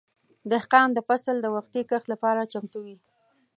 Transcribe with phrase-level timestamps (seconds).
[0.51, 2.95] دهقان د فصل د وختي کښت لپاره چمتو وي.